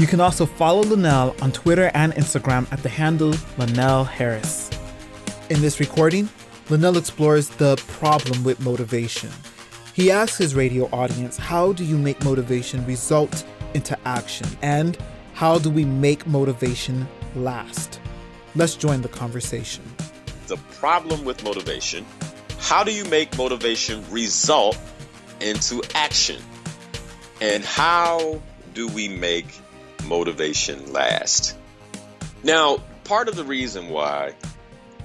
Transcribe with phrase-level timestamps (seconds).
[0.00, 4.70] You can also follow Linnell on Twitter and Instagram at the handle Linnell Harris.
[5.50, 6.28] In this recording,
[6.70, 9.28] Linnell explores the problem with motivation.
[9.92, 14.46] He asks his radio audience, How do you make motivation result into action?
[14.62, 14.96] And
[15.34, 18.00] how do we make motivation last?
[18.54, 19.84] Let's join the conversation.
[20.46, 22.06] The problem with motivation
[22.60, 24.78] how do you make motivation result
[25.40, 26.40] into action?
[27.40, 28.40] And how
[28.74, 29.46] do we make
[30.06, 31.56] motivation last?
[32.42, 34.34] Now, part of the reason why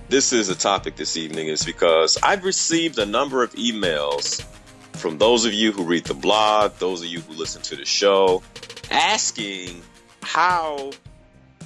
[0.07, 4.45] this is a topic this evening is because I've received a number of emails
[4.93, 7.85] from those of you who read the blog, those of you who listen to the
[7.85, 8.43] show,
[8.89, 9.81] asking
[10.21, 10.91] how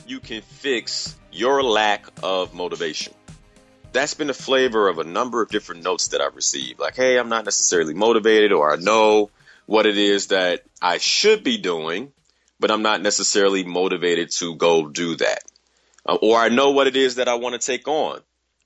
[0.07, 3.13] you can fix your lack of motivation.
[3.91, 6.79] That's been the flavor of a number of different notes that I've received.
[6.79, 9.31] Like, hey, I'm not necessarily motivated, or I know
[9.65, 12.11] what it is that I should be doing,
[12.59, 15.39] but I'm not necessarily motivated to go do that.
[16.05, 18.21] Uh, or I know what it is that I want to take on,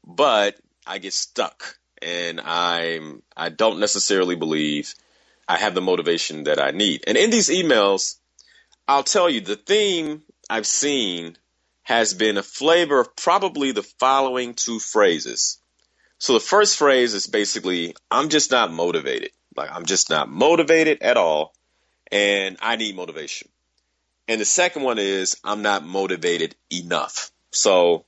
[0.06, 0.56] but
[0.86, 4.94] I get stuck and I'm I don't necessarily believe
[5.48, 7.04] I have the motivation that I need.
[7.08, 8.18] And in these emails,
[8.88, 11.38] I'll tell you the theme I've seen
[11.84, 15.60] has been a flavor of probably the following two phrases.
[16.18, 19.32] So the first phrase is basically I'm just not motivated.
[19.56, 21.54] Like I'm just not motivated at all
[22.12, 23.50] and I need motivation.
[24.28, 27.32] And the second one is I'm not motivated enough.
[27.52, 28.06] So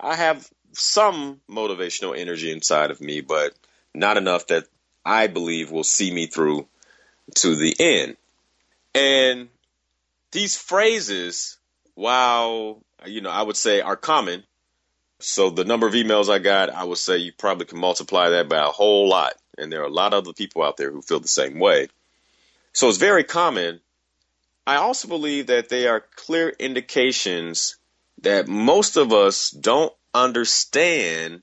[0.00, 3.54] I have some motivational energy inside of me, but
[3.94, 4.64] not enough that
[5.04, 6.66] I believe will see me through
[7.36, 8.16] to the end.
[8.94, 9.48] And
[10.32, 11.58] these phrases,
[11.94, 14.44] while, you know, I would say are common.
[15.20, 18.48] So the number of emails I got, I would say you probably can multiply that
[18.48, 19.34] by a whole lot.
[19.56, 21.88] And there are a lot of other people out there who feel the same way.
[22.72, 23.80] So it's very common.
[24.66, 27.76] I also believe that they are clear indications
[28.20, 31.42] that most of us don't understand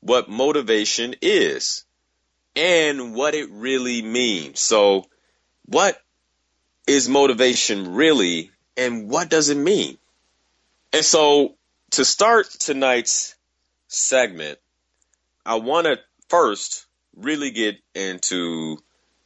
[0.00, 1.84] what motivation is
[2.56, 4.60] and what it really means.
[4.60, 5.06] So,
[5.66, 6.00] what
[6.86, 9.98] is motivation really and what does it mean?
[10.92, 11.56] And so,
[11.92, 13.34] to start tonight's
[13.88, 14.58] segment,
[15.44, 15.98] I want to
[16.28, 16.86] first
[17.16, 18.78] really get into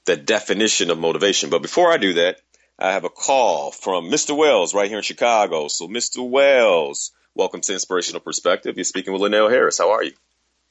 [0.07, 1.51] the definition of motivation.
[1.51, 2.41] But before I do that,
[2.79, 4.37] I have a call from Mr.
[4.37, 5.69] Wells right here in Chicago.
[5.69, 6.29] So, Mr.
[6.29, 8.77] Wells, Welcome to Inspirational Perspective.
[8.77, 9.79] You're speaking with Linnell Harris.
[9.79, 10.11] How are you?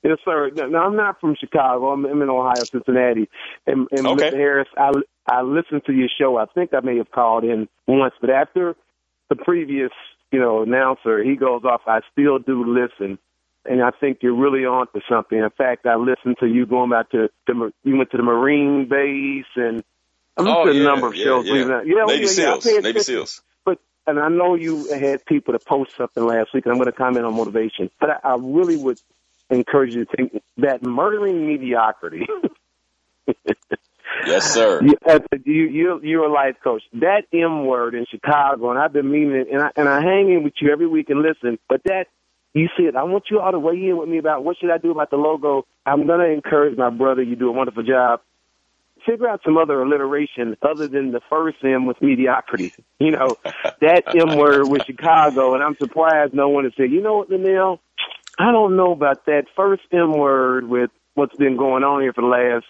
[0.03, 0.49] Yes, sir.
[0.53, 1.91] No, I'm not from Chicago.
[1.91, 3.29] I'm, I'm in Ohio, Cincinnati.
[3.65, 4.31] And, and okay.
[4.31, 4.33] Mr.
[4.33, 4.91] Harris, I,
[5.25, 6.35] I listened to your show.
[6.35, 8.75] I think I may have called in once, but after
[9.29, 9.91] the previous,
[10.29, 11.83] you know, announcer, he goes off.
[11.87, 13.17] I still do listen,
[13.63, 15.37] and I think you're really on to something.
[15.37, 18.89] In fact, I listened to you going back to the you went to the Marine
[18.89, 19.85] base, and
[20.37, 21.47] I listened oh, yeah, a number of yeah, shows.
[21.47, 22.65] Yeah, yeah, oh, Navy yeah, SEALs.
[22.65, 23.41] Yeah, Navy SEALs
[24.07, 26.97] and I know you had people to post something last week, and I'm going to
[26.97, 28.99] comment on motivation, but I, I really would
[29.49, 32.25] encourage you to think that murdering mediocrity.
[34.25, 34.81] yes, sir.
[34.87, 36.83] You, uh, you, you, you're a life coach.
[36.93, 40.31] That M word in Chicago, and I've been meaning it, and I, and I hang
[40.31, 42.05] in with you every week and listen, but that,
[42.53, 42.95] you see it.
[42.95, 45.11] I want you all to weigh in with me about what should I do about
[45.11, 45.67] the logo.
[45.85, 47.21] I'm going to encourage my brother.
[47.21, 48.21] You do a wonderful job
[49.07, 52.73] figure out some other alliteration other than the first M with mediocrity.
[52.99, 53.37] You know,
[53.81, 57.29] that M word with Chicago, and I'm surprised no one has said, you know what,
[57.29, 57.79] Linnell,
[58.39, 62.21] I don't know about that first M word with what's been going on here for
[62.21, 62.65] the last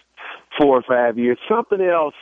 [0.58, 1.38] four or five years.
[1.48, 2.14] Something else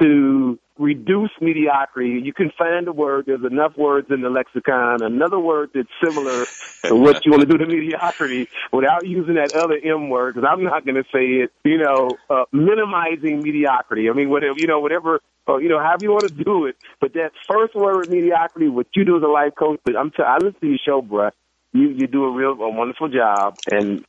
[0.00, 2.20] to reduce mediocrity.
[2.22, 3.24] You can find a word.
[3.26, 5.02] There's enough words in the lexicon.
[5.02, 6.46] Another word that's similar
[6.84, 10.48] to what you want to do to mediocrity without using that other M word, because
[10.48, 11.50] I'm not going to say it.
[11.64, 14.08] You know, uh, minimizing mediocrity.
[14.08, 15.20] I mean, whatever you know, whatever.
[15.48, 16.74] You know, however you want to do it.
[17.00, 20.38] But that first word mediocrity, what you do as a life coach, I'm t- I
[20.38, 21.30] listen to your show, bruh.
[21.72, 24.04] You you do a real a wonderful job, and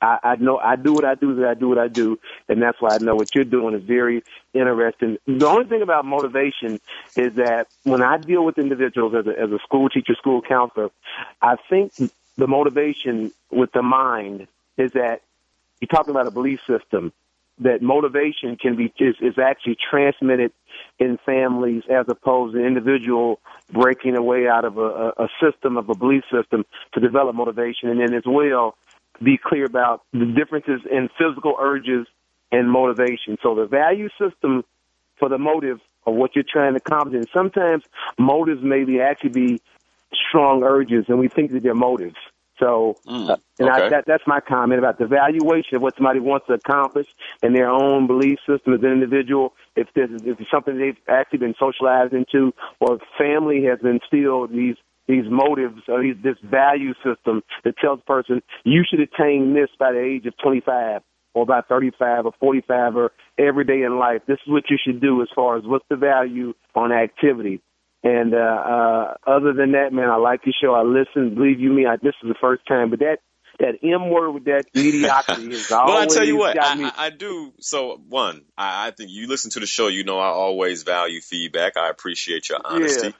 [0.00, 2.18] I, I know I do what I do that I do what I do,
[2.48, 4.22] and that's why I know what you're doing is very
[4.54, 5.18] interesting.
[5.26, 6.80] The only thing about motivation
[7.16, 10.90] is that when I deal with individuals as a, as a school teacher, school counselor,
[11.42, 11.92] I think
[12.36, 15.22] the motivation with the mind is that
[15.80, 17.12] you're talking about a belief system.
[17.60, 20.52] that motivation can be is, is actually transmitted
[20.98, 23.38] in families as opposed to individual
[23.70, 28.00] breaking away out of a, a system of a belief system to develop motivation, and
[28.00, 28.76] then as well
[29.22, 32.06] be clear about the differences in physical urges
[32.52, 33.36] and motivation.
[33.42, 34.64] So the value system
[35.18, 37.84] for the motive of what you're trying to accomplish, and sometimes
[38.18, 39.60] motives may be actually be
[40.28, 42.16] strong urges, and we think that they're motives.
[42.58, 43.70] So, Mm, uh, and.
[43.70, 47.06] I, that, that's my comment about the valuation of what somebody wants to accomplish
[47.42, 49.54] in their own belief system as an individual.
[49.76, 54.76] If there's if it's something they've actually been socialized into, or family has instilled these
[55.10, 59.68] these motives or these, this value system that tells a person you should attain this
[59.78, 61.02] by the age of 25
[61.34, 64.22] or by 35 or 45 or every day in life.
[64.26, 67.60] This is what you should do as far as what's the value on activity.
[68.02, 70.74] And uh, uh, other than that, man, I like your show.
[70.74, 71.34] I listen.
[71.34, 72.88] Believe you me, I, this is the first time.
[72.88, 73.18] But that
[73.58, 76.92] that M word with that mediocrity is always well, I tell you what, I.
[76.96, 77.52] I, do.
[77.60, 79.88] So, one, I, I think you listen to the show.
[79.88, 81.76] You know, I always value feedback.
[81.76, 83.08] I appreciate your honesty.
[83.08, 83.12] Yeah.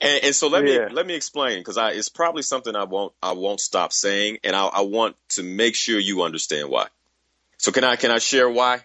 [0.00, 0.88] And, and so let Yeah.
[0.88, 4.54] me let me explain because it's probably something I won't I won't stop saying, and
[4.54, 6.88] I, I want to make sure you understand why.
[7.58, 8.80] So can I can I share why?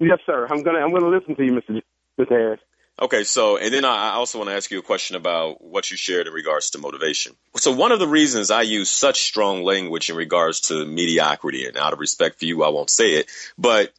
[0.00, 0.46] yes, sir.
[0.50, 1.74] I'm gonna I'm gonna listen to you, Mr.
[1.76, 1.84] J-
[2.20, 2.30] Mr.
[2.30, 2.60] Harris.
[3.00, 5.90] Okay, so and then I I also want to ask you a question about what
[5.90, 7.34] you shared in regards to motivation.
[7.56, 11.76] So one of the reasons I use such strong language in regards to mediocrity, and
[11.76, 13.92] out of respect for you, I won't say it, but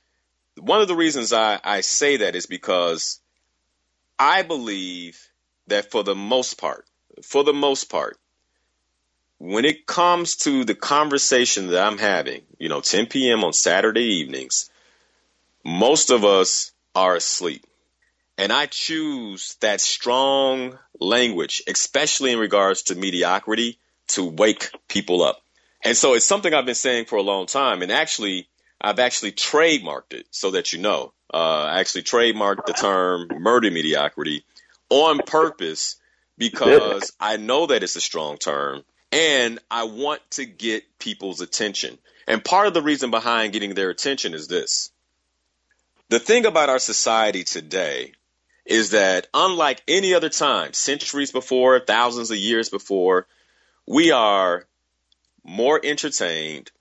[0.60, 3.20] one of the reasons I, I say that is because
[4.20, 5.20] I believe
[5.68, 6.86] that for the most part,
[7.22, 8.18] for the most part,
[9.38, 13.44] when it comes to the conversation that I'm having, you know, 10 p.m.
[13.44, 14.70] on Saturday evenings,
[15.64, 17.66] most of us are asleep.
[18.38, 25.42] And I choose that strong language, especially in regards to mediocrity, to wake people up.
[25.84, 27.82] And so it's something I've been saying for a long time.
[27.82, 28.48] And actually,
[28.80, 31.14] I've actually trademarked it so that you know.
[31.34, 34.46] Uh, I actually trademarked the term murder mediocrity
[34.94, 35.96] on purpose
[36.38, 41.98] because I know that it's a strong term and I want to get people's attention.
[42.28, 44.92] And part of the reason behind getting their attention is this.
[46.10, 48.14] The thing about our society today
[48.66, 53.28] is that unlike any other time, centuries before, thousands of years before,
[53.88, 54.66] we are
[55.44, 56.72] more entertained,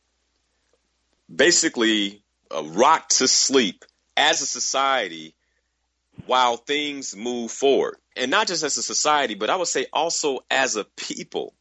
[1.34, 2.22] basically
[2.54, 3.84] uh, rocked to sleep
[4.16, 5.34] as a society
[6.26, 7.96] while things move forward.
[8.16, 11.54] And not just as a society, but I would say also as a people.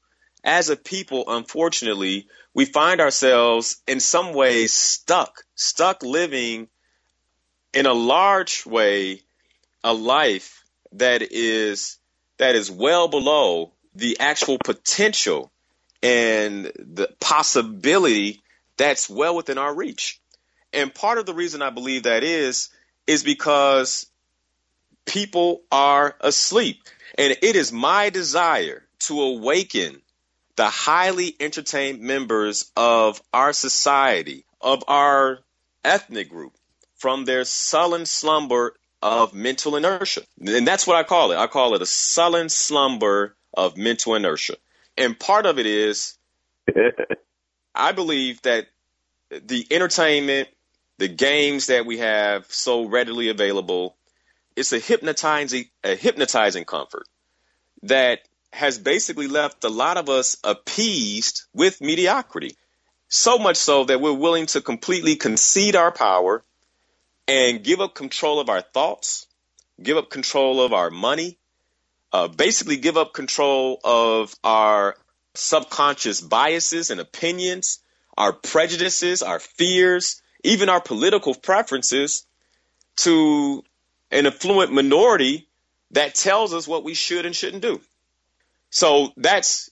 [0.43, 6.67] As a people, unfortunately, we find ourselves in some ways stuck, stuck living
[7.73, 9.21] in a large way
[9.83, 10.63] a life
[10.93, 11.97] that is
[12.37, 15.51] that is well below the actual potential
[16.01, 18.41] and the possibility
[18.77, 20.19] that's well within our reach.
[20.73, 22.69] And part of the reason I believe that is
[23.05, 24.07] is because
[25.05, 26.77] people are asleep.
[27.17, 30.01] And it is my desire to awaken
[30.55, 35.39] the highly entertained members of our society, of our
[35.83, 36.53] ethnic group,
[36.95, 40.21] from their sullen slumber of mental inertia.
[40.39, 41.37] And that's what I call it.
[41.37, 44.55] I call it a sullen slumber of mental inertia.
[44.97, 46.17] And part of it is
[47.75, 48.67] I believe that
[49.29, 50.49] the entertainment,
[50.97, 53.95] the games that we have so readily available,
[54.61, 57.07] it's a hypnotizing a hypnotizing comfort
[57.83, 58.19] that
[58.53, 62.55] has basically left a lot of us appeased with mediocrity.
[63.07, 66.43] So much so that we're willing to completely concede our power
[67.27, 69.27] and give up control of our thoughts,
[69.81, 71.37] give up control of our money,
[72.13, 74.95] uh, basically give up control of our
[75.33, 77.79] subconscious biases and opinions,
[78.17, 82.25] our prejudices, our fears, even our political preferences
[82.97, 83.63] to
[84.11, 85.47] an affluent minority
[85.91, 87.81] that tells us what we should and shouldn't do.
[88.69, 89.69] So that's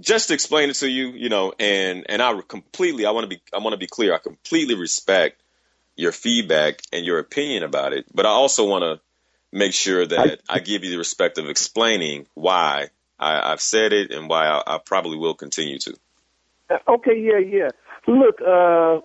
[0.00, 3.28] just to explain it to you, you know, and and I completely I want to
[3.28, 4.14] be I want to be clear.
[4.14, 5.42] I completely respect
[5.96, 9.00] your feedback and your opinion about it, but I also want to
[9.52, 14.10] make sure that I, give you the respect of explaining why I, have said it
[14.10, 15.94] and why I, I, probably will continue to.
[16.88, 17.68] Okay, yeah, yeah.
[18.06, 19.00] Look, uh,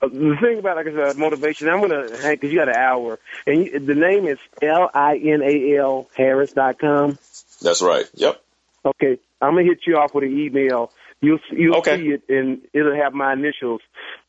[0.00, 1.68] the thing about like I said, motivation.
[1.68, 5.42] I'm gonna because you got an hour, and you, the name is L I N
[5.42, 7.18] A L Harris dot com.
[7.60, 8.08] That's right.
[8.14, 8.40] Yep.
[8.84, 10.92] Okay, I'm gonna hit you off with an email.
[11.20, 11.96] You'll you'll okay.
[11.96, 13.80] see it, and it'll have my initials.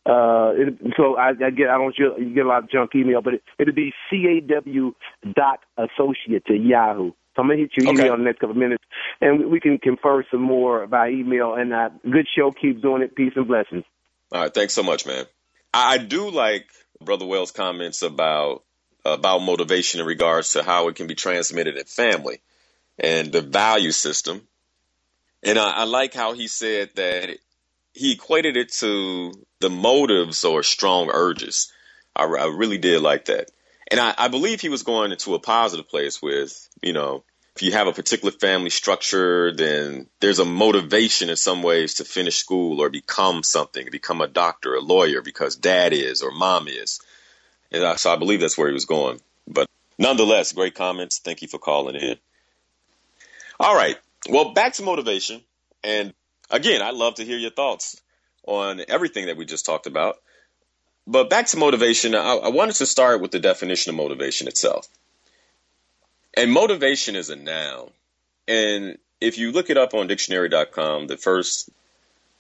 [0.06, 3.22] Uh, it, so I, I get I don't you get a lot of junk email,
[3.22, 4.96] but it, it'll be c a w
[5.36, 7.12] dot associate to Yahoo.
[7.36, 8.14] So I'm gonna hit your email okay.
[8.16, 8.84] in the next couple of minutes,
[9.22, 11.54] and we can confer some more by email.
[11.54, 13.16] And uh, good show, keep doing it.
[13.16, 13.84] Peace and blessings.
[14.32, 15.26] All right, thanks so much, man.
[15.74, 16.68] I do like
[17.02, 18.64] Brother Wells' comments about
[19.06, 22.42] about motivation in regards to how it can be transmitted in family
[23.00, 24.42] and the value system.
[25.42, 27.30] And I, I like how he said that
[27.94, 31.72] he equated it to the motives or strong urges.
[32.16, 33.50] I, I really did like that.
[33.90, 37.24] And I, I believe he was going into a positive place with, you know,
[37.56, 42.06] if you have a particular family structure, then there's a motivation in some ways to
[42.06, 46.68] finish school or become something, become a doctor, a lawyer, because dad is or mom
[46.68, 47.02] is.
[47.72, 49.20] And so I believe that's where he was going.
[49.48, 51.20] But nonetheless, great comments.
[51.20, 52.18] Thank you for calling in.
[53.60, 53.98] All right.
[54.30, 55.42] Well, back to motivation.
[55.84, 56.14] And
[56.50, 58.02] again, I'd love to hear your thoughts
[58.48, 60.16] on everything that we just talked about.
[61.06, 64.88] But back to motivation, I, I wanted to start with the definition of motivation itself.
[66.36, 67.92] And motivation is a noun.
[68.48, 71.70] And if you look it up on dictionary.com, the first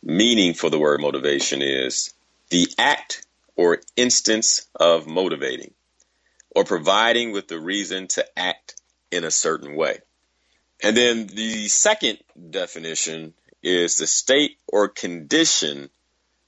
[0.03, 2.13] meaning for the word motivation is
[2.49, 5.73] the act or instance of motivating
[6.55, 8.75] or providing with the reason to act
[9.11, 9.99] in a certain way.
[10.81, 12.19] And then the second
[12.49, 15.89] definition is the state or condition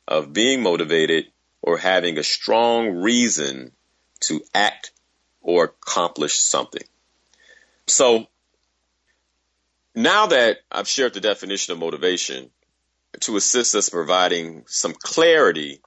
[0.08, 1.26] of being motivated
[1.62, 3.72] or having a strong reason
[4.22, 4.92] to act
[5.42, 6.84] or accomplish something.
[7.88, 8.28] So
[9.96, 12.50] now that I've shared the definition of motivation
[13.22, 15.82] to assist us providing some clarity,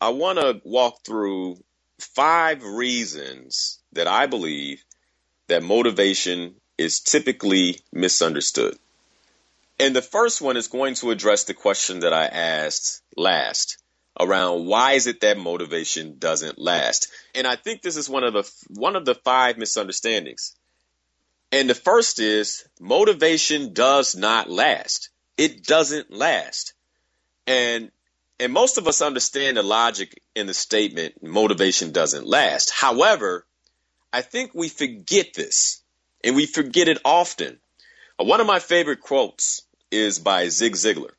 [0.00, 1.62] I want to walk through
[1.98, 4.82] five reasons that I believe
[5.48, 8.76] that motivation is typically misunderstood.
[9.78, 13.78] And the first one is going to address the question that I asked last
[14.18, 17.08] around why is it that motivation doesn't last?
[17.34, 20.54] And I think this is one of the one of the five misunderstandings.
[21.54, 25.10] And the first is motivation does not last.
[25.36, 26.74] It doesn't last.
[27.46, 27.92] And
[28.40, 32.70] and most of us understand the logic in the statement motivation doesn't last.
[32.70, 33.46] However,
[34.12, 35.80] I think we forget this
[36.24, 37.60] and we forget it often.
[38.18, 41.12] Uh, one of my favorite quotes is by Zig Ziglar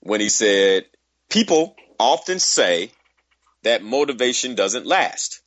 [0.00, 0.86] when he said,
[1.28, 2.92] People often say
[3.62, 5.42] that motivation doesn't last.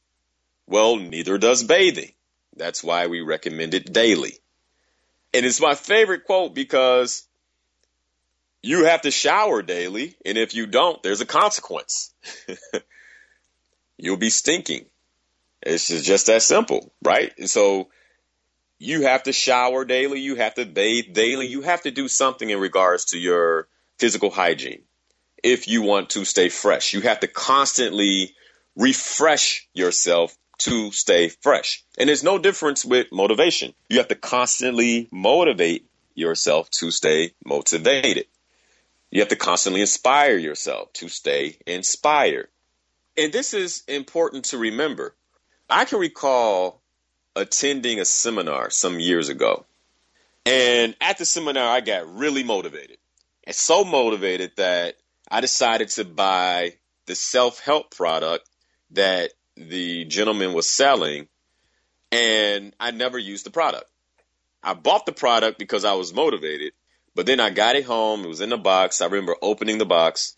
[0.67, 2.11] Well, neither does bathing.
[2.55, 4.33] That's why we recommend it daily.
[5.33, 7.27] And it's my favorite quote because
[8.61, 12.13] you have to shower daily, and if you don't, there's a consequence.
[13.97, 14.85] You'll be stinking.
[15.61, 17.31] It's just that simple, right?
[17.37, 17.89] And so
[18.79, 22.49] you have to shower daily, you have to bathe daily, you have to do something
[22.49, 23.67] in regards to your
[23.97, 24.83] physical hygiene
[25.41, 26.93] if you want to stay fresh.
[26.93, 28.35] You have to constantly
[28.75, 31.83] refresh yourself to stay fresh.
[31.97, 33.73] And there's no difference with motivation.
[33.89, 38.25] You have to constantly motivate yourself to stay motivated.
[39.11, 42.47] You have to constantly inspire yourself to stay inspired.
[43.17, 45.15] And this is important to remember.
[45.69, 46.81] I can recall
[47.35, 49.65] attending a seminar some years ago.
[50.45, 52.97] And at the seminar, I got really motivated.
[53.43, 54.95] And so motivated that
[55.29, 56.73] I decided to buy
[57.05, 58.49] the self help product
[58.91, 61.27] that the gentleman was selling,
[62.11, 63.89] and I never used the product.
[64.63, 66.73] I bought the product because I was motivated,
[67.15, 68.23] but then I got it home.
[68.23, 69.01] It was in the box.
[69.01, 70.35] I remember opening the box,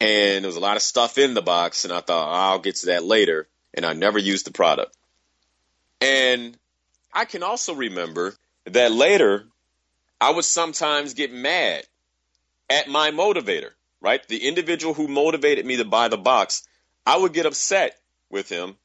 [0.00, 2.58] and there was a lot of stuff in the box, and I thought, oh, I'll
[2.58, 4.96] get to that later, and I never used the product.
[6.00, 6.56] And
[7.12, 8.34] I can also remember
[8.66, 9.46] that later
[10.20, 11.84] I would sometimes get mad
[12.68, 14.26] at my motivator, right?
[14.26, 16.66] The individual who motivated me to buy the box,
[17.06, 17.96] I would get upset
[18.30, 18.76] with him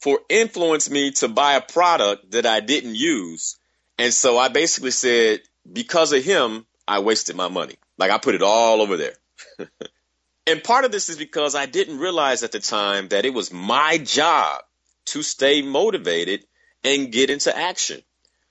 [0.00, 3.56] for influence me to buy a product that I didn't use.
[3.98, 7.76] And so I basically said, because of him, I wasted my money.
[7.98, 9.14] Like I put it all over there.
[10.46, 13.52] and part of this is because I didn't realize at the time that it was
[13.52, 14.62] my job
[15.06, 16.44] to stay motivated
[16.82, 18.02] and get into action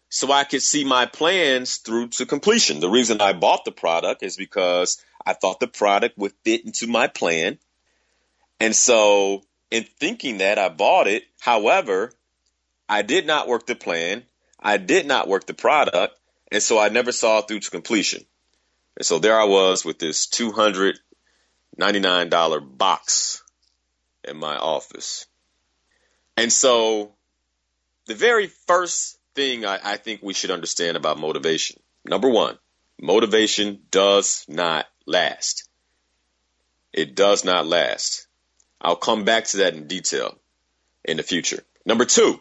[0.10, 2.80] so I could see my plans through to completion.
[2.80, 6.86] The reason I bought the product is because I thought the product would fit into
[6.86, 7.58] my plan.
[8.60, 11.24] And so, in thinking that, I bought it.
[11.40, 12.12] However,
[12.88, 14.24] I did not work the plan,
[14.60, 16.18] I did not work the product,
[16.52, 18.26] and so I never saw through to completion.
[18.98, 23.44] And so there I was with this $299 box
[24.24, 25.26] in my office.
[26.38, 27.14] And so
[28.06, 31.80] the very first thing I, I think we should understand about motivation.
[32.06, 32.58] Number one,
[33.02, 35.68] motivation does not last.
[36.92, 38.28] It does not last.
[38.84, 40.38] I'll come back to that in detail
[41.06, 41.64] in the future.
[41.86, 42.40] Number two,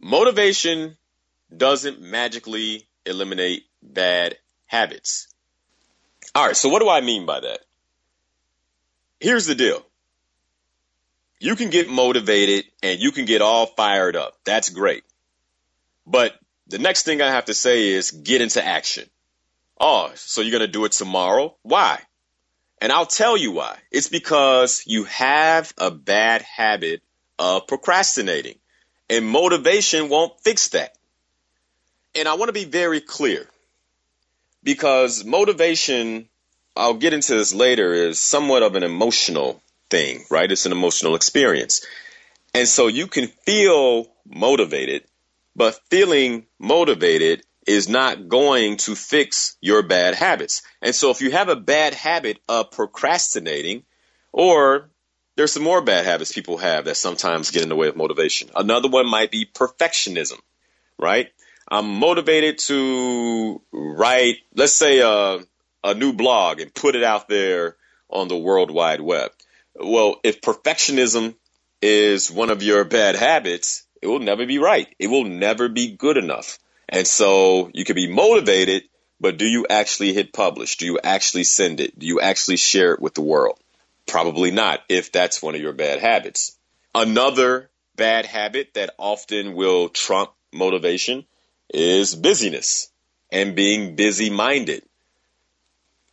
[0.00, 0.96] motivation
[1.54, 4.36] doesn't magically eliminate bad
[4.66, 5.28] habits.
[6.34, 7.60] All right, so what do I mean by that?
[9.20, 9.84] Here's the deal
[11.38, 14.34] you can get motivated and you can get all fired up.
[14.44, 15.04] That's great.
[16.06, 16.38] But
[16.68, 19.08] the next thing I have to say is get into action.
[19.78, 21.56] Oh, so you're going to do it tomorrow?
[21.62, 22.00] Why?
[22.82, 23.78] And I'll tell you why.
[23.92, 27.00] It's because you have a bad habit
[27.38, 28.56] of procrastinating,
[29.08, 30.98] and motivation won't fix that.
[32.16, 33.46] And I want to be very clear
[34.64, 36.28] because motivation,
[36.74, 40.50] I'll get into this later, is somewhat of an emotional thing, right?
[40.50, 41.86] It's an emotional experience.
[42.52, 45.04] And so you can feel motivated,
[45.54, 50.62] but feeling motivated is not going to fix your bad habits.
[50.80, 53.84] And so if you have a bad habit of procrastinating,
[54.32, 54.90] or
[55.36, 58.50] there's some more bad habits people have that sometimes get in the way of motivation.
[58.54, 60.38] Another one might be perfectionism,
[60.98, 61.28] right?
[61.68, 65.38] I'm motivated to write, let's say, a,
[65.84, 67.76] a new blog and put it out there
[68.10, 69.30] on the World Wide Web.
[69.74, 71.34] Well, if perfectionism
[71.80, 74.88] is one of your bad habits, it will never be right.
[74.98, 76.58] It will never be good enough.
[76.88, 78.84] And so you can be motivated,
[79.20, 80.76] but do you actually hit publish?
[80.76, 81.98] Do you actually send it?
[81.98, 83.58] Do you actually share it with the world?
[84.06, 86.56] Probably not, if that's one of your bad habits.
[86.94, 91.24] Another bad habit that often will trump motivation
[91.72, 92.88] is busyness
[93.30, 94.82] and being busy minded.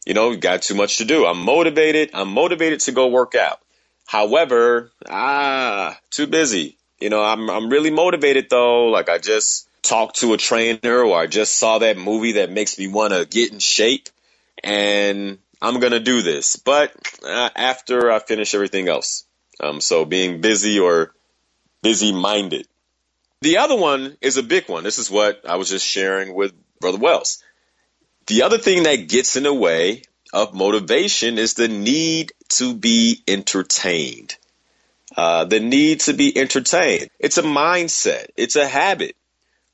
[0.05, 1.25] You know, got too much to do.
[1.25, 2.11] I'm motivated.
[2.13, 3.59] I'm motivated to go work out.
[4.07, 6.77] However, ah, too busy.
[6.99, 8.85] You know, I'm I'm really motivated though.
[8.85, 12.77] Like I just talked to a trainer or I just saw that movie that makes
[12.77, 14.09] me want to get in shape
[14.63, 16.55] and I'm going to do this.
[16.55, 19.25] But uh, after I finish everything else.
[19.59, 21.13] Um, so being busy or
[21.81, 22.67] busy minded.
[23.41, 24.83] The other one is a big one.
[24.83, 27.43] This is what I was just sharing with Brother Wells.
[28.27, 33.23] The other thing that gets in the way of motivation is the need to be
[33.27, 34.35] entertained.
[35.15, 37.09] Uh, the need to be entertained.
[37.19, 38.27] It's a mindset.
[38.37, 39.15] It's a habit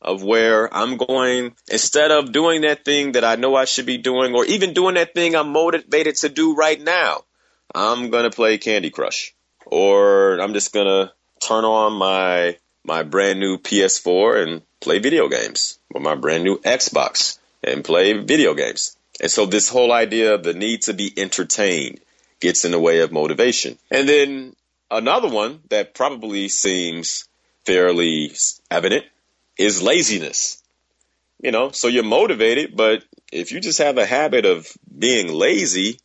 [0.05, 3.97] of where I'm going, instead of doing that thing that I know I should be
[3.97, 7.23] doing, or even doing that thing I'm motivated to do right now,
[7.73, 9.33] I'm going to play Candy Crush.
[9.65, 11.11] Or I'm just going to
[11.45, 16.59] turn on my my brand new PS4 and play video games, or my brand new
[16.59, 18.95] Xbox and play video games.
[19.19, 21.99] And so this whole idea of the need to be entertained
[22.39, 23.79] gets in the way of motivation.
[23.89, 24.55] And then
[24.91, 27.27] another one that probably seems
[27.65, 28.33] fairly
[28.69, 29.05] evident
[29.57, 30.61] is laziness.
[31.41, 35.99] You know, so you're motivated, but if you just have a habit of being lazy,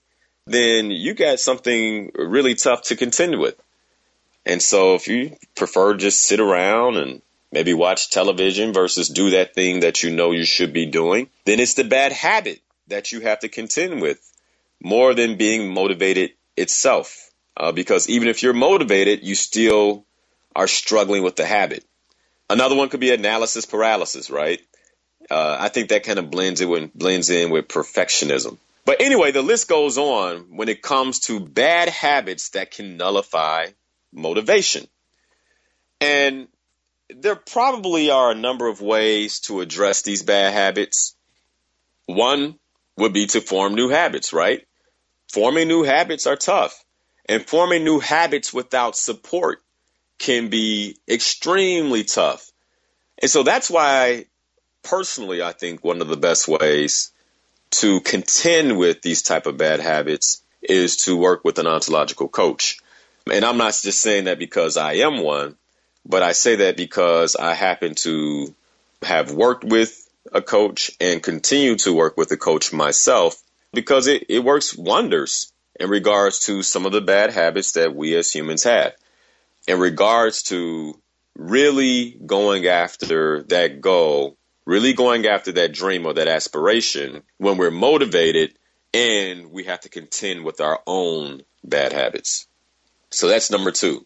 [0.47, 3.57] then you got something really tough to contend with.
[4.45, 9.55] And so if you prefer just sit around and maybe watch television versus do that
[9.55, 13.21] thing that you know you should be doing, then it's the bad habit that you
[13.21, 14.19] have to contend with
[14.83, 17.31] more than being motivated itself.
[17.57, 20.05] Uh, because even if you're motivated, you still
[20.57, 21.85] are struggling with the habit.
[22.51, 24.61] Another one could be analysis paralysis, right?
[25.31, 28.59] Uh, I think that kind of blends it with, blends in with perfectionism.
[28.85, 33.69] But anyway, the list goes on when it comes to bad habits that can nullify
[34.13, 34.89] motivation.
[36.01, 36.49] And
[37.09, 41.15] there probably are a number of ways to address these bad habits.
[42.07, 42.59] One
[42.97, 44.67] would be to form new habits, right?
[45.33, 46.85] Forming new habits are tough.
[47.29, 49.63] And forming new habits without support
[50.21, 52.53] can be extremely tough.
[53.21, 54.27] And so that's why,
[54.83, 57.11] personally, I think one of the best ways
[57.73, 62.79] to contend with these type of bad habits is to work with an ontological coach.
[63.33, 65.57] And I'm not just saying that because I am one,
[66.05, 68.55] but I say that because I happen to
[69.03, 73.41] have worked with a coach and continue to work with a coach myself
[73.73, 78.15] because it, it works wonders in regards to some of the bad habits that we
[78.17, 78.93] as humans have
[79.71, 81.01] in regards to
[81.37, 87.71] really going after that goal, really going after that dream or that aspiration when we're
[87.71, 88.53] motivated
[88.93, 92.49] and we have to contend with our own bad habits.
[93.11, 94.05] So that's number two.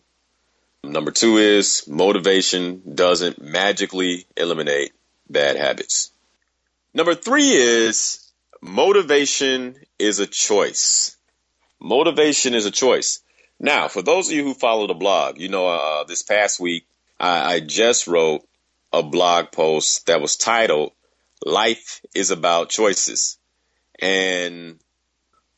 [0.83, 4.93] Number two is motivation doesn't magically eliminate
[5.31, 6.11] bad habits.
[6.93, 11.17] Number three is motivation is a choice.
[11.81, 13.21] Motivation is a choice.
[13.65, 16.87] Now, for those of you who follow the blog, you know, uh, this past week,
[17.19, 18.47] I, I just wrote
[18.93, 20.93] a blog post that was titled
[21.47, 23.39] Life is About Choices.
[23.99, 24.79] And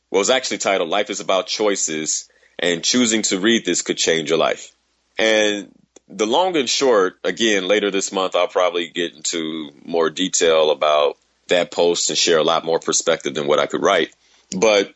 [0.09, 4.29] well, was actually titled Life is About Choices, and choosing to read this could change
[4.29, 4.71] your life.
[5.17, 5.69] And
[6.07, 11.17] the long and short, again, later this month, I'll probably get into more detail about
[11.49, 14.15] that post and share a lot more perspective than what I could write.
[14.57, 14.93] But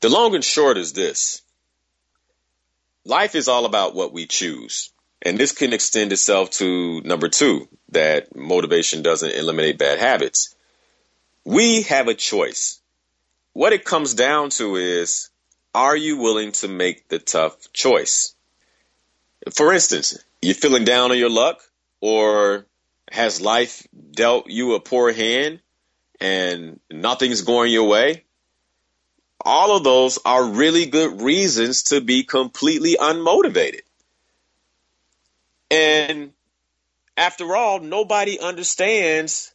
[0.00, 1.42] the long and short is this
[3.06, 4.90] life is all about what we choose.
[5.22, 10.54] And this can extend itself to number two that motivation doesn't eliminate bad habits.
[11.44, 12.80] We have a choice.
[13.52, 15.30] What it comes down to is
[15.74, 18.34] are you willing to make the tough choice?
[19.54, 21.62] For instance, you're feeling down on your luck,
[22.00, 22.66] or
[23.10, 25.60] has life dealt you a poor hand
[26.20, 28.25] and nothing's going your way?
[29.44, 33.82] All of those are really good reasons to be completely unmotivated.
[35.70, 36.32] And
[37.16, 39.52] after all, nobody understands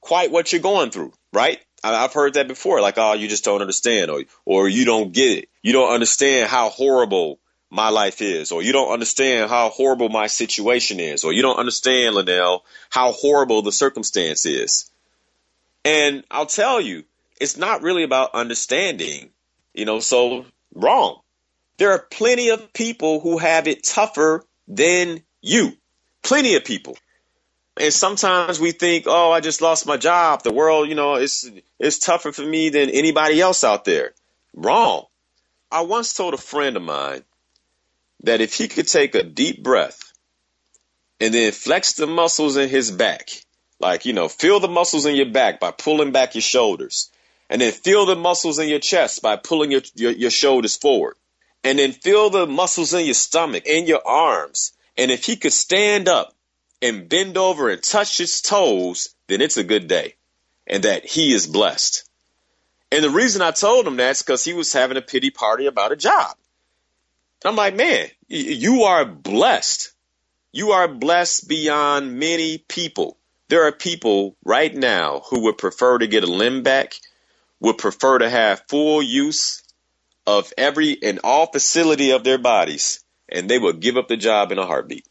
[0.00, 1.58] quite what you're going through, right?
[1.82, 5.38] I've heard that before, like, oh, you just don't understand, or or you don't get
[5.38, 5.48] it.
[5.62, 7.38] You don't understand how horrible
[7.70, 11.58] my life is, or you don't understand how horrible my situation is, or you don't
[11.58, 14.90] understand, Linnell, how horrible the circumstance is.
[15.84, 17.04] And I'll tell you,
[17.40, 19.30] it's not really about understanding,
[19.74, 21.20] you know, so wrong.
[21.78, 25.72] There are plenty of people who have it tougher than you.
[26.22, 26.98] Plenty of people.
[27.78, 30.42] And sometimes we think, oh, I just lost my job.
[30.42, 34.12] The world, you know, it's it's tougher for me than anybody else out there.
[34.54, 35.04] Wrong.
[35.72, 37.22] I once told a friend of mine
[38.24, 40.12] that if he could take a deep breath
[41.20, 43.30] and then flex the muscles in his back,
[43.78, 47.10] like, you know, feel the muscles in your back by pulling back your shoulders,
[47.50, 51.16] and then feel the muscles in your chest by pulling your, your, your shoulders forward,
[51.62, 54.72] and then feel the muscles in your stomach and your arms.
[54.96, 56.34] And if he could stand up
[56.80, 60.14] and bend over and touch his toes, then it's a good day
[60.66, 62.08] and that he is blessed.
[62.92, 65.92] And the reason I told him that's because he was having a pity party about
[65.92, 66.36] a job.
[67.42, 69.92] And I'm like, man, you are blessed.
[70.52, 73.16] You are blessed beyond many people.
[73.48, 76.94] There are people right now who would prefer to get a limb back,
[77.60, 79.62] would prefer to have full use
[80.26, 84.52] of every and all facility of their bodies, and they would give up the job
[84.52, 85.06] in a heartbeat.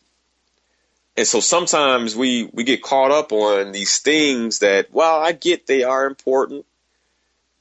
[1.18, 5.68] And so sometimes we, we get caught up on these things that, well, I get
[5.68, 6.66] they are important.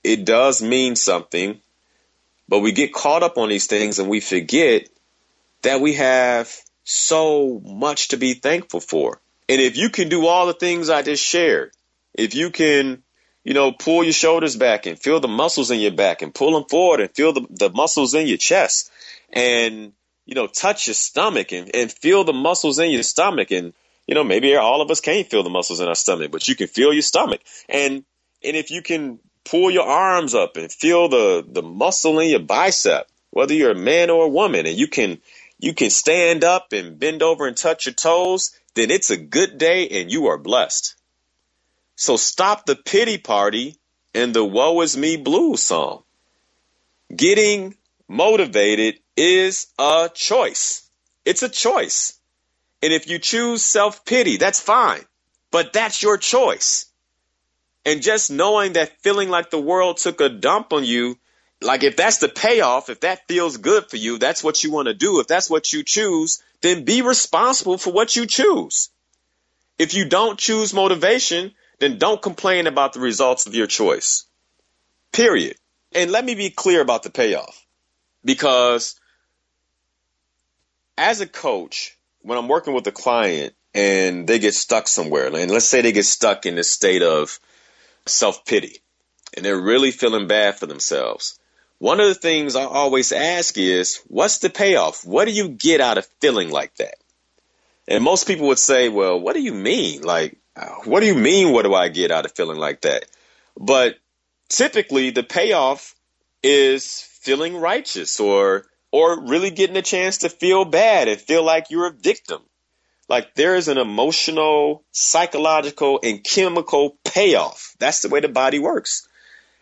[0.04, 1.60] It does mean something,
[2.48, 4.88] but we get caught up on these things and we forget
[5.62, 9.20] that we have so much to be thankful for.
[9.48, 11.72] And if you can do all the things I just shared,
[12.14, 13.02] if you can,
[13.48, 16.52] you know, pull your shoulders back and feel the muscles in your back and pull
[16.52, 18.90] them forward and feel the, the muscles in your chest
[19.32, 19.94] and
[20.26, 23.50] you know, touch your stomach and, and feel the muscles in your stomach.
[23.50, 23.72] And,
[24.06, 26.54] you know, maybe all of us can't feel the muscles in our stomach, but you
[26.56, 27.40] can feel your stomach.
[27.70, 28.04] And,
[28.44, 32.40] and if you can pull your arms up and feel the, the muscle in your
[32.40, 35.16] bicep, whether you're a man or a woman, and you can,
[35.58, 39.56] you can stand up and bend over and touch your toes, then it's a good
[39.56, 40.94] day and you are blessed.
[42.00, 43.76] So stop the pity party
[44.14, 46.04] and the woe is me blues song.
[47.14, 47.74] Getting
[48.06, 50.88] motivated is a choice.
[51.24, 52.16] It's a choice.
[52.84, 55.02] And if you choose self pity, that's fine,
[55.50, 56.86] but that's your choice.
[57.84, 61.18] And just knowing that feeling like the world took a dump on you,
[61.60, 64.86] like if that's the payoff, if that feels good for you, that's what you want
[64.86, 65.18] to do.
[65.18, 68.90] If that's what you choose, then be responsible for what you choose.
[69.80, 74.24] If you don't choose motivation, then don't complain about the results of your choice.
[75.12, 75.56] Period.
[75.94, 77.64] And let me be clear about the payoff
[78.24, 78.98] because
[80.96, 85.50] as a coach, when I'm working with a client and they get stuck somewhere, and
[85.50, 87.38] let's say they get stuck in this state of
[88.06, 88.80] self pity
[89.34, 91.38] and they're really feeling bad for themselves.
[91.78, 95.06] One of the things I always ask is, what's the payoff?
[95.06, 96.96] What do you get out of feeling like that?
[97.86, 100.02] And most people would say, well, what do you mean?
[100.02, 100.37] Like,
[100.84, 101.52] what do you mean?
[101.52, 103.06] What do I get out of feeling like that?
[103.58, 103.96] But
[104.48, 105.94] typically the payoff
[106.42, 111.70] is feeling righteous or or really getting a chance to feel bad and feel like
[111.70, 112.40] you're a victim.
[113.08, 117.74] Like there is an emotional, psychological, and chemical payoff.
[117.78, 119.06] That's the way the body works.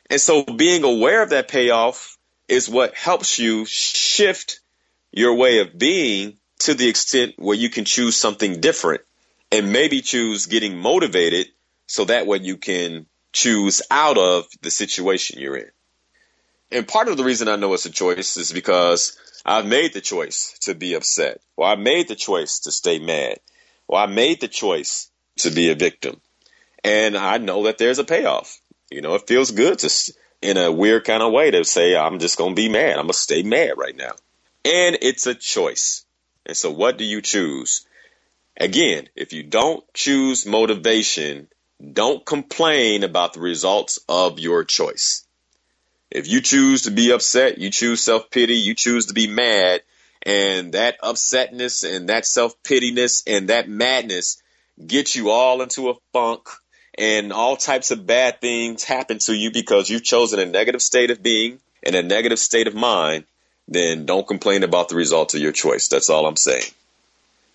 [0.08, 4.60] And so being aware of that payoff is what helps you shift
[5.10, 9.02] your way of being to the extent where you can choose something different
[9.52, 11.48] and maybe choose getting motivated
[11.86, 15.70] so that way you can choose out of the situation you're in
[16.70, 20.00] and part of the reason I know it's a choice is because I've made the
[20.00, 23.38] choice to be upset, or I made the choice to stay mad,
[23.86, 26.20] or I made the choice to be a victim.
[26.82, 28.60] And I know that there's a payoff.
[28.90, 32.18] You know, it feels good to, in a weird kind of way, to say, I'm
[32.18, 32.92] just going to be mad.
[32.92, 34.12] I'm going to stay mad right now.
[34.64, 36.04] And it's a choice.
[36.44, 37.86] And so, what do you choose?
[38.58, 41.48] Again, if you don't choose motivation,
[41.92, 45.26] don't complain about the results of your choice.
[46.10, 49.82] If you choose to be upset, you choose self pity, you choose to be mad,
[50.22, 54.40] and that upsetness and that self pittiness and that madness
[54.84, 56.48] get you all into a funk
[56.96, 61.10] and all types of bad things happen to you because you've chosen a negative state
[61.10, 63.24] of being and a negative state of mind,
[63.68, 65.88] then don't complain about the results of your choice.
[65.88, 66.72] That's all I'm saying.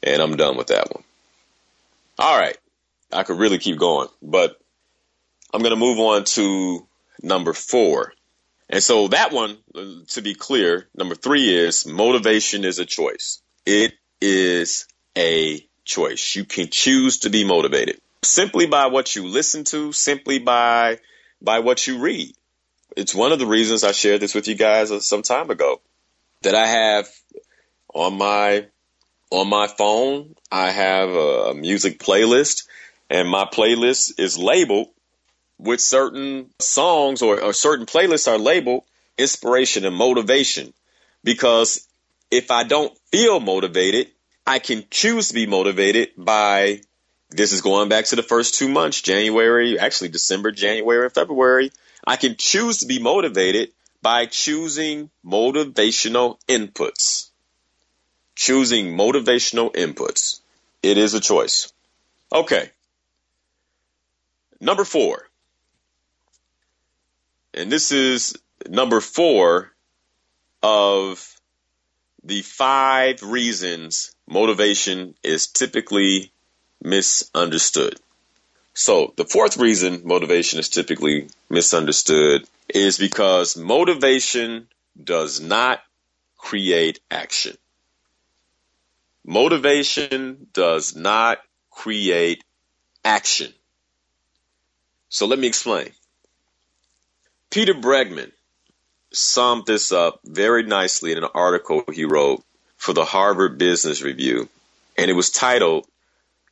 [0.03, 1.03] And I'm done with that one.
[2.19, 2.57] All right.
[3.11, 4.59] I could really keep going, but
[5.53, 6.87] I'm going to move on to
[7.21, 8.13] number four.
[8.69, 9.57] And so that one,
[10.09, 13.41] to be clear, number three is motivation is a choice.
[13.65, 14.87] It is
[15.17, 16.35] a choice.
[16.35, 20.99] You can choose to be motivated simply by what you listen to, simply by
[21.41, 22.33] by what you read.
[22.95, 25.81] It's one of the reasons I shared this with you guys some time ago
[26.43, 27.09] that I have
[27.93, 28.67] on my
[29.31, 32.65] on my phone, I have a music playlist
[33.09, 34.87] and my playlist is labeled
[35.57, 38.83] with certain songs or, or certain playlists are labeled
[39.17, 40.73] inspiration and motivation
[41.23, 41.87] because
[42.29, 44.07] if I don't feel motivated,
[44.45, 46.81] I can choose to be motivated by
[47.29, 51.71] this is going back to the first two months, January, actually December, January, and February.
[52.05, 57.30] I can choose to be motivated by choosing motivational inputs.
[58.35, 60.39] Choosing motivational inputs.
[60.81, 61.71] It is a choice.
[62.31, 62.71] Okay.
[64.59, 65.27] Number four.
[67.53, 69.71] And this is number four
[70.63, 71.39] of
[72.23, 76.31] the five reasons motivation is typically
[76.81, 77.99] misunderstood.
[78.73, 84.67] So, the fourth reason motivation is typically misunderstood is because motivation
[85.03, 85.81] does not
[86.37, 87.57] create action.
[89.25, 92.43] Motivation does not create
[93.05, 93.53] action.
[95.09, 95.89] So, let me explain.
[97.49, 98.31] Peter Bregman
[99.13, 102.43] summed this up very nicely in an article he wrote
[102.77, 104.47] for the Harvard Business Review,
[104.97, 105.85] and it was titled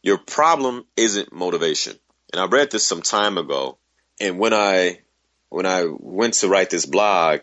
[0.01, 1.97] your problem isn't motivation.
[2.31, 3.77] And I read this some time ago.
[4.19, 4.99] And when I
[5.49, 7.41] when I went to write this blog,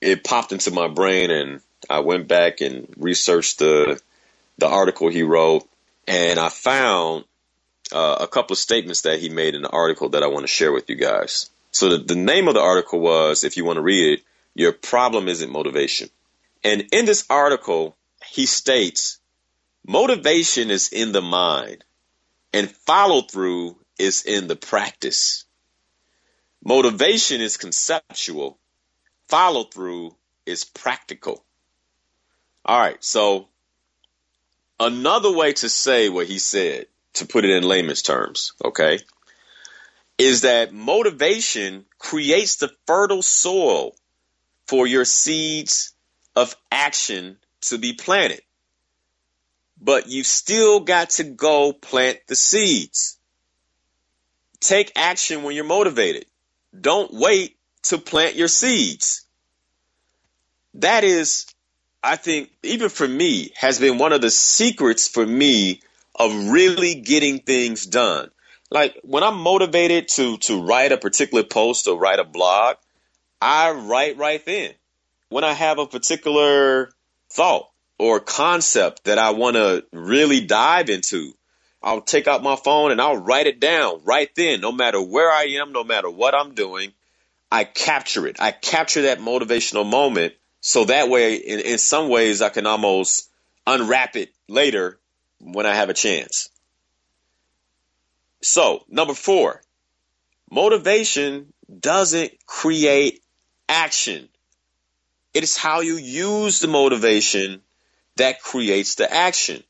[0.00, 4.00] it popped into my brain and I went back and researched the
[4.58, 5.68] the article he wrote
[6.06, 7.24] and I found
[7.92, 10.48] uh, a couple of statements that he made in the article that I want to
[10.48, 11.50] share with you guys.
[11.70, 14.72] So the, the name of the article was, if you want to read it, Your
[14.72, 16.08] Problem Isn't Motivation.
[16.64, 19.18] And in this article, he states,
[19.86, 21.84] motivation is in the mind.
[22.52, 25.44] And follow through is in the practice.
[26.64, 28.58] Motivation is conceptual.
[29.28, 31.44] Follow through is practical.
[32.64, 33.02] All right.
[33.02, 33.48] So
[34.80, 38.98] another way to say what he said, to put it in layman's terms, okay,
[40.18, 43.94] is that motivation creates the fertile soil
[44.66, 45.94] for your seeds
[46.36, 48.40] of action to be planted
[49.82, 53.18] but you still got to go plant the seeds.
[54.60, 56.26] Take action when you're motivated.
[56.78, 59.26] Don't wait to plant your seeds.
[60.74, 61.46] That is,
[62.02, 65.80] I think, even for me, has been one of the secrets for me
[66.14, 68.30] of really getting things done.
[68.70, 72.76] Like when I'm motivated to to write a particular post or write a blog,
[73.40, 74.72] I write right then.
[75.28, 76.90] When I have a particular
[77.30, 77.68] thought,
[78.02, 81.34] or concept that I want to really dive into,
[81.80, 85.30] I'll take out my phone and I'll write it down right then, no matter where
[85.30, 86.92] I am, no matter what I'm doing.
[87.50, 88.40] I capture it.
[88.40, 90.34] I capture that motivational moment.
[90.62, 93.28] So that way, in, in some ways, I can almost
[93.66, 94.98] unwrap it later
[95.40, 96.48] when I have a chance.
[98.40, 99.60] So, number four,
[100.50, 103.22] motivation doesn't create
[103.68, 104.28] action.
[105.34, 107.60] It is how you use the motivation
[108.16, 109.64] that creates the action.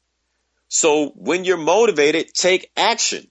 [0.69, 3.29] So when you're motivated, take action.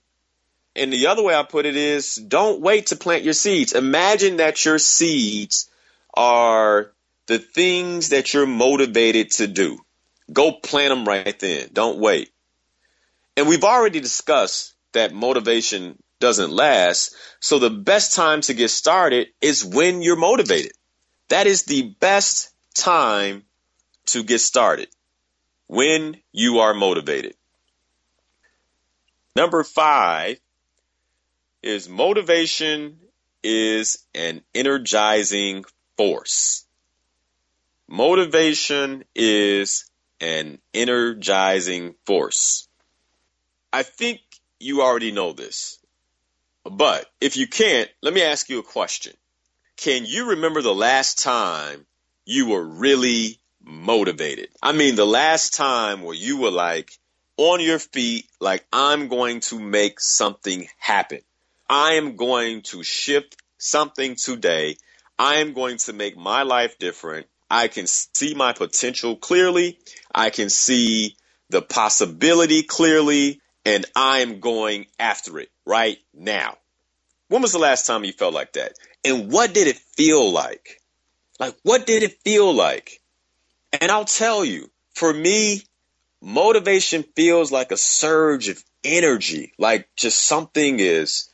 [0.76, 3.74] And the other way I put it is don't wait to plant your seeds.
[3.74, 5.70] Imagine that your seeds
[6.14, 6.92] are
[7.32, 9.80] the things that you're motivated to do.
[10.34, 11.70] Go plan them right then.
[11.72, 12.30] Don't wait.
[13.38, 17.16] And we've already discussed that motivation doesn't last.
[17.40, 20.74] So the best time to get started is when you're motivated.
[21.30, 23.44] That is the best time
[24.08, 24.90] to get started
[25.68, 27.36] when you are motivated.
[29.38, 30.38] Number five
[31.64, 33.00] is motivation
[33.42, 35.64] is an energizing
[35.96, 36.66] force.
[37.92, 39.86] Motivation is
[40.20, 42.68] an energizing force.
[43.74, 44.22] I think
[44.60, 45.78] you already know this,
[46.64, 49.14] but if you can't, let me ask you a question.
[49.76, 51.86] Can you remember the last time
[52.26, 54.50] you were really motivated.
[54.62, 56.92] I mean, the last time where you were like
[57.38, 61.22] on your feet, like, I'm going to make something happen.
[61.70, 64.78] I am going to shift something today.
[65.18, 67.28] I am going to make my life different.
[67.52, 69.78] I can see my potential clearly.
[70.16, 71.18] I can see
[71.50, 76.58] the possibility clearly, and I am going after it right now.
[77.28, 78.74] When was the last time you felt like that?
[79.04, 80.80] And what did it feel like?
[81.42, 83.02] Like, what did it feel like?
[83.82, 85.64] And I'll tell you, for me,
[86.22, 91.30] motivation feels like a surge of energy, like just something is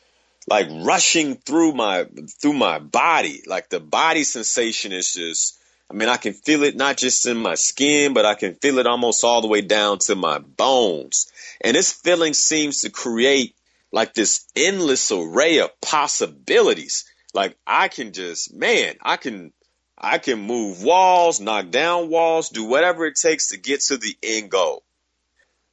[0.48, 2.08] like rushing through my
[2.42, 3.44] through my body.
[3.46, 7.38] Like the body sensation is just I mean, I can feel it not just in
[7.38, 11.32] my skin, but I can feel it almost all the way down to my bones.
[11.62, 13.56] And this feeling seems to create
[13.91, 17.06] like this endless array of possibilities.
[17.34, 19.54] Like I can just, man, I can,
[19.97, 24.15] I can move walls, knock down walls, do whatever it takes to get to the
[24.21, 24.84] end goal.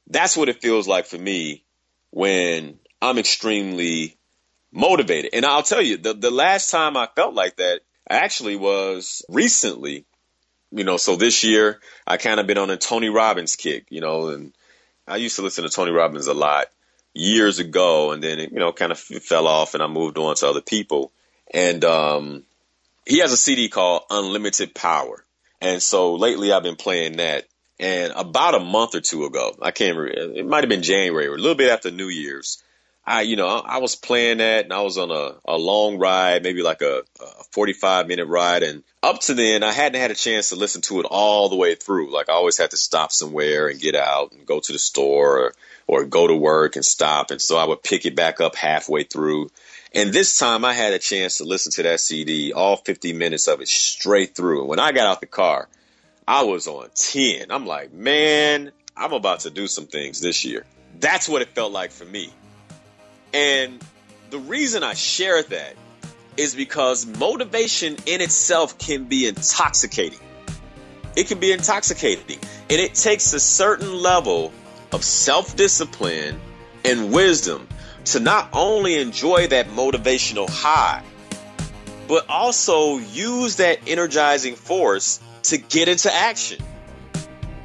[0.07, 1.63] That's what it feels like for me
[2.11, 4.17] when I'm extremely
[4.71, 5.31] motivated.
[5.33, 10.05] And I'll tell you, the, the last time I felt like that actually was recently.
[10.71, 14.01] You know, so this year I kind of been on a Tony Robbins kick, you
[14.01, 14.53] know, and
[15.07, 16.67] I used to listen to Tony Robbins a lot
[17.13, 20.35] years ago, and then it, you know, kind of fell off, and I moved on
[20.35, 21.11] to other people.
[21.51, 22.43] And um,
[23.05, 25.23] he has a CD called Unlimited Power,
[25.61, 27.45] and so lately I've been playing that.
[27.77, 31.27] And about a month or two ago, I can't remember, it might have been January
[31.27, 32.63] or a little bit after New Year's,
[33.07, 35.97] I, you know, I, I was playing that and I was on a, a long
[35.97, 38.63] ride, maybe like a, a 45 minute ride.
[38.63, 41.55] And up to then, I hadn't had a chance to listen to it all the
[41.55, 42.11] way through.
[42.11, 45.39] Like I always had to stop somewhere and get out and go to the store
[45.39, 45.53] or,
[45.87, 47.29] or go to work and stop.
[47.29, 49.51] And so I would pick it back up halfway through.
[49.93, 53.47] And this time I had a chance to listen to that CD, all 50 minutes
[53.47, 54.61] of it straight through.
[54.61, 55.69] And when I got out the car,
[56.27, 57.51] I was on 10.
[57.51, 60.65] I'm like, man, I'm about to do some things this year.
[60.99, 62.31] That's what it felt like for me.
[63.35, 63.83] And
[64.29, 65.75] the reason I share that
[66.37, 70.19] is because motivation in itself can be intoxicating.
[71.17, 72.39] It can be intoxicating.
[72.69, 74.53] And it takes a certain level
[74.93, 76.39] of self discipline
[76.85, 77.67] and wisdom
[78.05, 81.03] to not only enjoy that motivational high,
[82.07, 86.63] but also use that energizing force to get into action.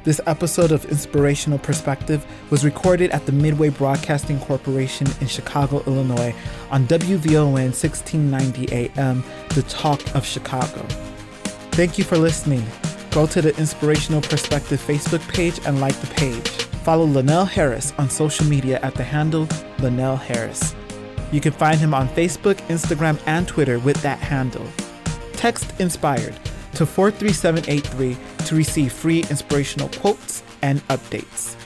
[0.03, 6.33] This episode of Inspirational Perspective was recorded at the Midway Broadcasting Corporation in Chicago, Illinois
[6.71, 10.81] on WVON 1690 AM, The Talk of Chicago.
[11.73, 12.65] Thank you for listening.
[13.11, 16.49] Go to the Inspirational Perspective Facebook page and like the page.
[16.83, 20.73] Follow Linnell Harris on social media at the handle Linnell Harris.
[21.31, 24.65] You can find him on Facebook, Instagram, and Twitter with that handle.
[25.33, 26.35] Text Inspired
[26.73, 31.60] to 43783 to receive free inspirational quotes and updates.